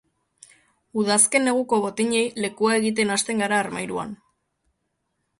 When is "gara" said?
3.43-3.59